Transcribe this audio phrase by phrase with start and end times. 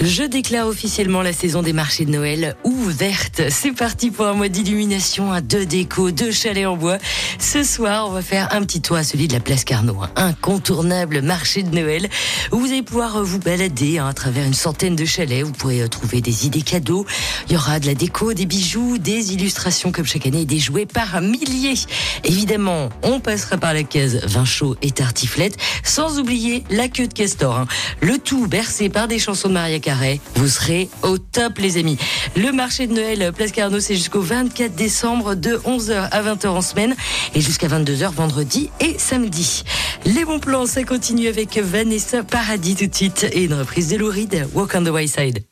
[0.00, 3.42] Je déclare officiellement la saison des marchés de Noël ouverte.
[3.50, 6.98] C'est parti pour un mois d'illumination, de déco, de chalets en bois.
[7.38, 9.98] Ce soir, on va faire un petit toit à celui de la place Carnot.
[10.16, 12.08] Un incontournable marché de Noël
[12.50, 15.44] où vous allez pouvoir vous balader hein, à travers une centaine de chalets.
[15.44, 17.06] Vous pourrez euh, trouver des idées cadeaux.
[17.48, 20.58] Il y aura de la déco, des bijoux, des illustrations comme chaque année et des
[20.58, 21.78] jouets par milliers.
[22.24, 27.12] Évidemment, on passera par la case vin chaud et tartiflette, sans oublier la queue de
[27.14, 27.56] castor.
[27.56, 27.66] hein.
[28.00, 30.20] Le tout bercé par des chansons de Maria Carré.
[30.36, 31.98] Vous serez au top, les amis.
[32.36, 36.62] Le marché de Noël Place Carnot, c'est jusqu'au 24 décembre de 11h à 20h en
[36.62, 36.94] semaine
[37.34, 39.64] et jusqu'à 22h vendredi et samedi.
[40.06, 43.96] Les bons plans, ça continue avec Vanessa Paradis tout de suite et une reprise de
[43.96, 45.44] Lou Reed, Walk on the Way Side.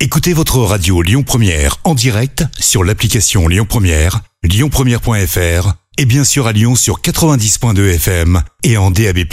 [0.00, 6.46] Écoutez votre radio Lyon Première en direct sur l'application Lyon Première, lyonpremière.fr et bien sûr
[6.46, 9.24] à Lyon sur 90.2 FM et en DAB+.